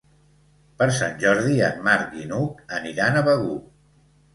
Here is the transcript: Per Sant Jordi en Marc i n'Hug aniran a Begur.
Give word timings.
Per 0.79 0.87
Sant 1.01 1.13
Jordi 1.25 1.59
en 1.69 1.79
Marc 1.91 2.19
i 2.25 2.29
n'Hug 2.33 2.67
aniran 2.83 3.23
a 3.25 3.29
Begur. 3.33 3.65